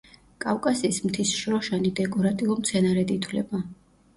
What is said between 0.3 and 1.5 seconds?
კავკასიის მთის